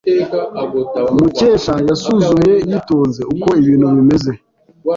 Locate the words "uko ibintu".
3.33-3.85